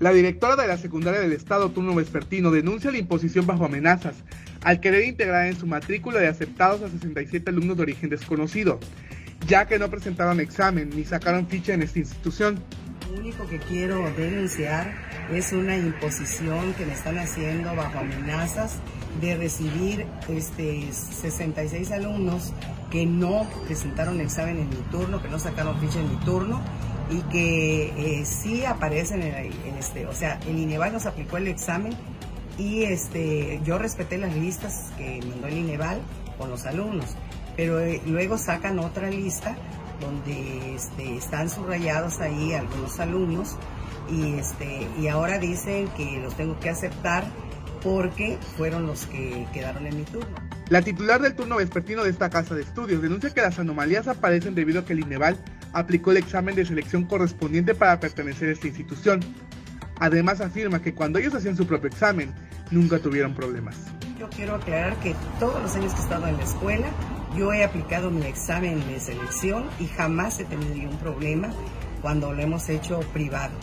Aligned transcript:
La 0.00 0.12
directora 0.12 0.54
de 0.54 0.68
la 0.68 0.78
secundaria 0.78 1.20
del 1.20 1.32
Estado 1.32 1.70
Turno 1.70 1.92
Vespertino 1.92 2.52
denuncia 2.52 2.92
la 2.92 2.98
imposición 2.98 3.46
bajo 3.46 3.64
amenazas 3.64 4.14
al 4.62 4.80
querer 4.80 5.04
integrar 5.04 5.46
en 5.46 5.58
su 5.58 5.66
matrícula 5.66 6.20
de 6.20 6.28
aceptados 6.28 6.82
a 6.82 6.88
67 6.88 7.50
alumnos 7.50 7.76
de 7.76 7.82
origen 7.82 8.08
desconocido, 8.08 8.78
ya 9.48 9.66
que 9.66 9.78
no 9.80 9.90
presentaron 9.90 10.38
examen 10.38 10.90
ni 10.94 11.04
sacaron 11.04 11.48
ficha 11.48 11.74
en 11.74 11.82
esta 11.82 11.98
institución. 11.98 12.60
Lo 13.10 13.18
único 13.18 13.48
que 13.48 13.58
quiero 13.58 14.08
denunciar 14.16 14.94
es 15.32 15.52
una 15.52 15.76
imposición 15.76 16.74
que 16.74 16.86
me 16.86 16.92
están 16.92 17.18
haciendo 17.18 17.74
bajo 17.74 17.98
amenazas 17.98 18.76
de 19.20 19.36
recibir 19.36 20.06
este, 20.28 20.92
66 20.92 21.90
alumnos 21.90 22.52
que 22.92 23.04
no 23.04 23.48
presentaron 23.66 24.20
examen 24.20 24.58
en 24.58 24.68
mi 24.68 24.76
turno, 24.92 25.20
que 25.20 25.28
no 25.28 25.40
sacaron 25.40 25.80
ficha 25.80 25.98
en 25.98 26.08
mi 26.08 26.16
turno 26.24 26.62
y 27.10 27.22
que 27.30 27.86
eh, 27.96 28.24
sí 28.24 28.64
aparecen 28.64 29.22
en, 29.22 29.74
este, 29.78 30.06
o 30.06 30.12
sea, 30.12 30.38
el 30.46 30.58
INEVAL 30.58 30.92
nos 30.92 31.06
aplicó 31.06 31.36
el 31.38 31.48
examen 31.48 31.94
y 32.58 32.84
este, 32.84 33.60
yo 33.64 33.78
respeté 33.78 34.18
las 34.18 34.34
listas 34.34 34.90
que 34.98 35.20
mandó 35.28 35.46
el 35.46 35.58
INEVAL 35.58 36.00
con 36.36 36.50
los 36.50 36.66
alumnos, 36.66 37.16
pero 37.56 37.80
eh, 37.80 38.02
luego 38.06 38.36
sacan 38.36 38.78
otra 38.78 39.10
lista 39.10 39.56
donde 40.00 40.74
este, 40.74 41.16
están 41.16 41.50
subrayados 41.50 42.20
ahí 42.20 42.52
algunos 42.54 43.00
alumnos 43.00 43.56
y, 44.10 44.34
este, 44.34 44.86
y 45.00 45.08
ahora 45.08 45.38
dicen 45.38 45.88
que 45.96 46.20
los 46.20 46.36
tengo 46.36 46.58
que 46.60 46.70
aceptar 46.70 47.24
porque 47.82 48.38
fueron 48.56 48.86
los 48.86 49.06
que 49.06 49.46
quedaron 49.52 49.86
en 49.86 49.96
mi 49.96 50.04
turno. 50.04 50.36
La 50.68 50.82
titular 50.82 51.20
del 51.20 51.34
turno 51.34 51.56
vespertino 51.56 52.04
de 52.04 52.10
esta 52.10 52.28
casa 52.28 52.54
de 52.54 52.62
estudios 52.62 53.00
denuncia 53.00 53.30
que 53.30 53.40
las 53.40 53.58
anomalías 53.58 54.08
aparecen 54.08 54.54
debido 54.54 54.80
a 54.80 54.84
que 54.84 54.92
el 54.92 55.00
INEVAL 55.00 55.38
aplicó 55.72 56.10
el 56.10 56.18
examen 56.18 56.54
de 56.54 56.64
selección 56.64 57.04
correspondiente 57.04 57.74
para 57.74 58.00
pertenecer 58.00 58.48
a 58.48 58.52
esta 58.52 58.66
institución. 58.66 59.20
Además 60.00 60.40
afirma 60.40 60.80
que 60.80 60.94
cuando 60.94 61.18
ellos 61.18 61.34
hacían 61.34 61.56
su 61.56 61.66
propio 61.66 61.88
examen, 61.88 62.32
nunca 62.70 62.98
tuvieron 62.98 63.34
problemas. 63.34 63.76
Yo 64.18 64.28
quiero 64.30 64.56
aclarar 64.56 64.96
que 65.00 65.14
todos 65.38 65.62
los 65.62 65.74
años 65.74 65.92
que 65.92 66.00
he 66.00 66.02
estado 66.02 66.26
en 66.26 66.36
la 66.36 66.42
escuela, 66.42 66.88
yo 67.36 67.52
he 67.52 67.64
aplicado 67.64 68.10
mi 68.10 68.26
examen 68.26 68.86
de 68.88 69.00
selección 69.00 69.64
y 69.78 69.86
jamás 69.86 70.38
he 70.40 70.44
tenido 70.44 70.74
ningún 70.74 70.98
problema 70.98 71.50
cuando 72.02 72.32
lo 72.32 72.42
hemos 72.42 72.68
hecho 72.68 73.00
privado. 73.12 73.54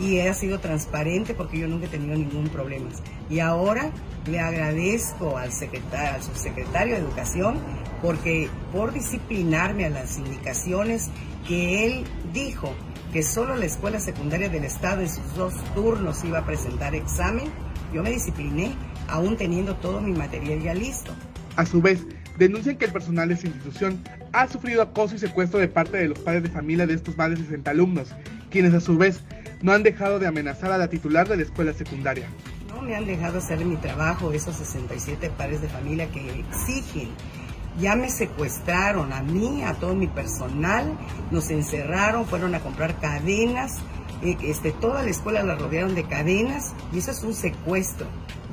Y 0.00 0.18
he 0.18 0.34
sido 0.34 0.58
transparente 0.58 1.34
porque 1.34 1.58
yo 1.58 1.68
nunca 1.68 1.86
he 1.86 1.88
tenido 1.88 2.16
ningún 2.16 2.48
problema. 2.48 2.88
Y 3.30 3.40
ahora 3.40 3.90
le 4.26 4.40
agradezco 4.40 5.36
al, 5.38 5.52
secretario, 5.52 6.14
al 6.14 6.22
subsecretario 6.22 6.94
de 6.94 7.00
Educación 7.00 7.56
porque 8.02 8.48
por 8.72 8.92
disciplinarme 8.92 9.86
a 9.86 9.90
las 9.90 10.18
indicaciones 10.18 11.08
que 11.46 11.86
él 11.86 12.04
dijo 12.32 12.74
que 13.12 13.22
solo 13.22 13.54
la 13.56 13.66
escuela 13.66 14.00
secundaria 14.00 14.48
del 14.48 14.64
Estado 14.64 15.02
en 15.02 15.08
sus 15.08 15.34
dos 15.34 15.54
turnos 15.74 16.24
iba 16.24 16.38
a 16.38 16.46
presentar 16.46 16.94
examen, 16.94 17.44
yo 17.92 18.02
me 18.02 18.10
discipliné 18.10 18.74
aún 19.08 19.36
teniendo 19.36 19.76
todo 19.76 20.00
mi 20.00 20.12
material 20.12 20.62
ya 20.62 20.74
listo. 20.74 21.12
A 21.56 21.66
su 21.66 21.82
vez, 21.82 22.06
denuncian 22.38 22.76
que 22.76 22.86
el 22.86 22.92
personal 22.92 23.28
de 23.28 23.34
esta 23.34 23.48
institución 23.48 24.02
ha 24.32 24.48
sufrido 24.48 24.82
acoso 24.82 25.14
y 25.14 25.18
secuestro 25.18 25.60
de 25.60 25.68
parte 25.68 25.98
de 25.98 26.08
los 26.08 26.18
padres 26.18 26.44
de 26.44 26.48
familia 26.48 26.86
de 26.86 26.94
estos 26.94 27.16
más 27.16 27.30
de 27.30 27.36
60 27.36 27.70
alumnos, 27.70 28.14
quienes 28.50 28.72
a 28.72 28.80
su 28.80 28.96
vez 28.96 29.20
no 29.62 29.72
han 29.72 29.82
dejado 29.82 30.18
de 30.18 30.26
amenazar 30.26 30.72
a 30.72 30.78
la 30.78 30.88
titular 30.88 31.28
de 31.28 31.36
la 31.36 31.42
escuela 31.42 31.72
secundaria. 31.72 32.28
No 32.68 32.82
me 32.82 32.94
han 32.94 33.06
dejado 33.06 33.38
hacer 33.38 33.64
mi 33.64 33.76
trabajo 33.76 34.32
esos 34.32 34.56
67 34.56 35.30
padres 35.36 35.62
de 35.62 35.68
familia 35.68 36.10
que 36.10 36.40
exigen 36.40 37.10
ya 37.78 37.96
me 37.96 38.10
secuestraron 38.10 39.12
a 39.12 39.22
mí, 39.22 39.62
a 39.62 39.74
todo 39.74 39.94
mi 39.94 40.06
personal, 40.06 40.92
nos 41.30 41.50
encerraron, 41.50 42.26
fueron 42.26 42.54
a 42.54 42.60
comprar 42.60 43.00
cadenas, 43.00 43.78
eh, 44.22 44.36
este, 44.42 44.72
toda 44.72 45.02
la 45.02 45.10
escuela 45.10 45.42
la 45.42 45.54
rodearon 45.54 45.94
de 45.94 46.04
cadenas 46.04 46.74
y 46.92 46.98
eso 46.98 47.10
es 47.12 47.22
un 47.22 47.34
secuestro. 47.34 48.06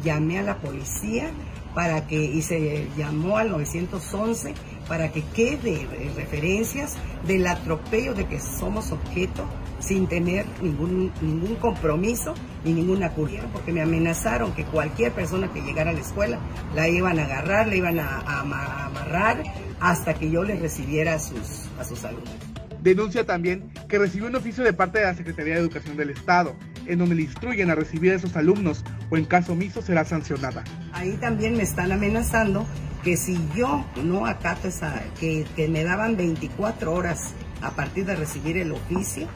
Llamé 0.03 0.39
a 0.39 0.44
la 0.44 0.58
policía 0.58 1.31
para 1.75 2.08
que, 2.08 2.22
y 2.23 2.42
se 2.42 2.88
llamó 2.97 3.38
al 3.38 3.52
911 3.52 4.53
para 4.88 5.11
que 5.11 5.21
quede 5.21 5.87
referencias 6.15 6.95
del 7.27 7.45
atropello 7.45 8.14
de 8.15 8.26
que 8.26 8.39
somos 8.39 8.92
objeto 8.92 9.45
sin 9.80 10.08
tener 10.08 10.45
ningún, 10.61 11.11
ningún 11.21 11.55
compromiso 11.55 12.33
ni 12.65 12.73
ninguna 12.73 13.11
culpa, 13.11 13.43
porque 13.54 13.71
me 13.71 13.82
amenazaron 13.82 14.54
que 14.54 14.65
cualquier 14.65 15.11
persona 15.11 15.52
que 15.54 15.61
llegara 15.61 15.92
a 15.92 15.93
la 15.93 16.02
escuela 16.02 16.39
la 16.76 16.89
iban 16.89 17.20
a 17.20 17.23
agarrar, 17.26 17.67
la 17.67 17.76
iban 17.76 17.99
a, 17.99 18.20
amarrar 18.39 19.43
hasta 19.80 20.15
que 20.15 20.30
yo 20.30 20.43
le 20.43 20.55
recibiera 20.55 21.14
a 21.14 21.20
sus, 21.20 21.70
a 21.80 21.86
sus 21.86 22.04
alumnos. 22.04 22.33
Denuncia 22.82 23.26
también 23.26 23.71
que 23.88 23.99
recibió 23.99 24.27
un 24.27 24.36
oficio 24.36 24.64
de 24.64 24.73
parte 24.73 24.99
de 24.99 25.05
la 25.05 25.14
Secretaría 25.14 25.54
de 25.54 25.59
Educación 25.59 25.98
del 25.98 26.09
Estado, 26.09 26.55
en 26.89 27.00
donde 27.00 27.16
le 27.16 27.22
instruyen 27.22 27.70
a 27.70 27.76
recibir 27.76 28.11
a 28.11 28.16
esos 28.16 28.36
alumnos 28.36 28.83
o 29.10 29.17
en 29.17 29.26
caso 29.26 29.54
omiso 29.54 29.82
será 29.82 30.04
sancionada. 30.04 30.64
Ahí 30.92 31.17
también 31.22 31.55
me 31.55 31.64
están 31.64 31.92
amenazando 31.92 32.66
que 33.04 33.16
si 33.16 33.38
yo 33.55 33.86
no 34.04 34.26
acato 34.26 34.67
esa, 34.67 35.02
que, 35.20 35.45
que 35.55 35.67
me 35.67 35.83
daban 35.83 36.17
24 36.17 36.92
horas 36.92 37.33
a 37.61 37.72
partir 37.72 38.05
de 38.05 38.16
recibir 38.16 38.58
el 38.58 38.72
oficio 38.72 39.27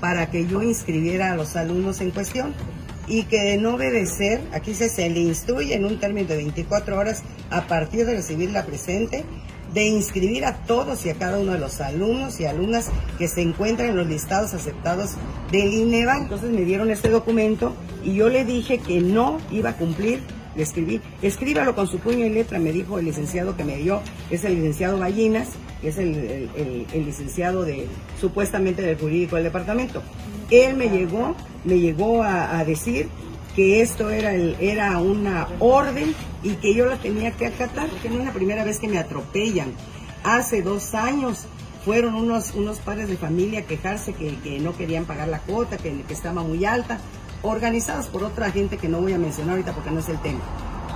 para 0.00 0.30
que 0.30 0.46
yo 0.46 0.62
inscribiera 0.62 1.32
a 1.32 1.36
los 1.36 1.56
alumnos 1.56 2.00
en 2.00 2.10
cuestión 2.10 2.52
y 3.06 3.24
que 3.24 3.40
de 3.40 3.56
no 3.56 3.74
obedecer, 3.74 4.40
aquí 4.52 4.74
se, 4.74 4.88
se 4.88 5.08
le 5.08 5.20
instruye 5.20 5.74
en 5.74 5.84
un 5.84 5.98
término 5.98 6.28
de 6.28 6.36
24 6.36 6.98
horas 6.98 7.22
a 7.50 7.62
partir 7.62 8.06
de 8.06 8.16
recibir 8.16 8.50
la 8.50 8.64
presente, 8.64 9.24
de 9.74 9.86
inscribir 9.86 10.44
a 10.44 10.56
todos 10.64 11.04
y 11.06 11.10
a 11.10 11.14
cada 11.14 11.38
uno 11.38 11.52
de 11.52 11.58
los 11.58 11.80
alumnos 11.80 12.40
y 12.40 12.46
alumnas 12.46 12.90
que 13.18 13.28
se 13.28 13.42
encuentran 13.42 13.90
en 13.90 13.96
los 13.96 14.06
listados 14.06 14.54
aceptados 14.54 15.12
del 15.50 15.72
INEVA. 15.72 16.18
Entonces 16.18 16.50
me 16.50 16.62
dieron 16.62 16.90
este 16.90 17.08
documento 17.08 17.74
y 18.04 18.14
yo 18.14 18.28
le 18.28 18.44
dije 18.44 18.78
que 18.78 19.00
no 19.00 19.38
iba 19.50 19.70
a 19.70 19.76
cumplir 19.76 20.20
le 20.56 20.62
escribí, 20.62 21.00
escríbalo 21.22 21.74
con 21.74 21.86
su 21.86 21.98
puño 21.98 22.26
y 22.26 22.30
letra, 22.30 22.58
me 22.58 22.72
dijo 22.72 22.98
el 22.98 23.06
licenciado 23.06 23.56
que 23.56 23.64
me 23.64 23.76
dio, 23.76 24.02
es 24.30 24.44
el 24.44 24.56
licenciado 24.56 24.98
Ballinas, 24.98 25.48
que 25.80 25.88
es 25.88 25.98
el, 25.98 26.48
licenciado 26.92 27.64
de 27.64 27.86
supuestamente 28.20 28.82
del 28.82 28.98
jurídico 28.98 29.36
del 29.36 29.44
departamento. 29.44 30.02
Él 30.50 30.76
me 30.76 30.88
llegó, 30.88 31.34
me 31.64 31.78
llegó 31.78 32.22
a, 32.22 32.62
decir 32.64 33.08
que 33.54 33.82
esto 33.82 34.10
era, 34.10 34.34
el, 34.34 34.56
era 34.60 34.98
una 34.98 35.48
orden 35.58 36.14
y 36.42 36.54
que 36.54 36.74
yo 36.74 36.86
la 36.86 36.96
tenía 36.96 37.32
que 37.32 37.46
acatar, 37.46 37.88
porque 37.88 38.08
no 38.08 38.18
es 38.20 38.24
la 38.24 38.32
primera 38.32 38.64
vez 38.64 38.78
que 38.78 38.88
me 38.88 38.98
atropellan. 38.98 39.72
Hace 40.24 40.62
dos 40.62 40.94
años 40.94 41.46
fueron 41.84 42.14
unos, 42.14 42.54
unos 42.54 42.78
padres 42.78 43.08
de 43.08 43.16
familia 43.16 43.60
a 43.60 43.62
quejarse 43.62 44.12
que, 44.12 44.36
que 44.38 44.58
no 44.60 44.76
querían 44.76 45.04
pagar 45.04 45.28
la 45.28 45.40
cuota, 45.40 45.76
que, 45.76 46.02
que 46.02 46.14
estaba 46.14 46.42
muy 46.42 46.64
alta 46.64 46.98
organizadas 47.42 48.06
por 48.06 48.22
otra 48.22 48.50
gente 48.50 48.78
que 48.78 48.88
no 48.88 49.00
voy 49.00 49.12
a 49.12 49.18
mencionar 49.18 49.52
ahorita 49.52 49.72
porque 49.72 49.90
no 49.90 50.00
es 50.00 50.08
el 50.08 50.20
tema. 50.20 50.40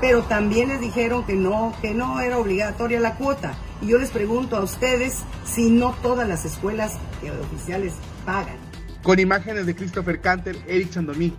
Pero 0.00 0.22
también 0.22 0.68
les 0.68 0.80
dijeron 0.80 1.24
que 1.24 1.34
no, 1.34 1.74
que 1.80 1.94
no 1.94 2.20
era 2.20 2.38
obligatoria 2.38 3.00
la 3.00 3.14
cuota. 3.14 3.54
Y 3.80 3.88
yo 3.88 3.98
les 3.98 4.10
pregunto 4.10 4.56
a 4.56 4.62
ustedes 4.62 5.22
si 5.44 5.70
no 5.70 5.94
todas 6.02 6.28
las 6.28 6.44
escuelas 6.44 6.94
oficiales 7.42 7.94
pagan. 8.24 8.56
Con 9.02 9.18
imágenes 9.18 9.66
de 9.66 9.74
Christopher 9.74 10.20
Canter, 10.20 10.56
Eric 10.66 10.90
Chandomí, 10.90 11.32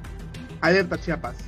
Alerta 0.61 0.97
Chiapas. 0.97 1.46